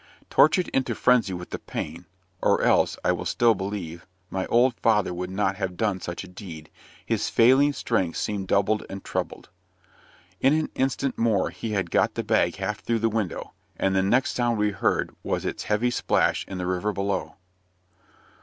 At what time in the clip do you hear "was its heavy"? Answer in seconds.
15.21-15.91